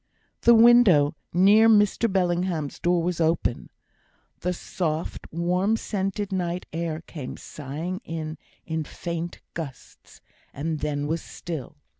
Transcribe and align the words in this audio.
The 0.41 0.55
window 0.55 1.15
near 1.31 1.69
Mr 1.69 2.11
Bellingham's 2.11 2.79
door 2.79 3.03
was 3.03 3.21
open; 3.21 3.69
the 4.39 4.51
soft, 4.51 5.27
warm 5.31 5.77
scented 5.77 6.31
night 6.31 6.65
air 6.73 7.01
came 7.01 7.37
sighing 7.37 8.01
in 8.03 8.39
in 8.65 8.83
faint 8.83 9.41
gusts, 9.53 10.19
and 10.55 10.79
then 10.79 11.05
was 11.05 11.21
still. 11.21 11.75